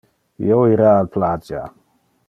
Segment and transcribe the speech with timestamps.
[0.47, 1.65] Io ira al plagia.